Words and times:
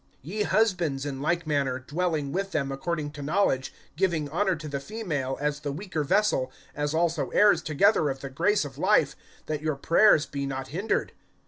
(7)Ye 0.25 0.45
husbands, 0.45 1.05
in 1.05 1.21
like 1.21 1.45
manner, 1.45 1.77
dwelling 1.77 2.31
with 2.31 2.53
them 2.53 2.71
according 2.71 3.11
to 3.11 3.21
knowledge, 3.21 3.71
giving 3.95 4.27
honor 4.29 4.55
to 4.55 4.67
the 4.67 4.79
female, 4.79 5.37
as 5.39 5.59
the 5.59 5.71
weaker 5.71 6.03
vessel, 6.03 6.51
as 6.73 6.95
also 6.95 7.29
heirs 7.29 7.61
together 7.61 8.09
of 8.09 8.21
the 8.21 8.29
grace 8.31 8.65
of 8.65 8.79
life; 8.79 9.15
that 9.45 9.61
your 9.61 9.75
prayers 9.75 10.25
be 10.25 10.47
not 10.47 10.69
hindered. 10.69 11.11